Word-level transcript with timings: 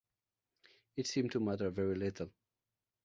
It 0.97 1.05
seemed 1.05 1.31
to 1.33 1.39
matter 1.39 1.69
very 1.69 1.93
little. 1.93 2.31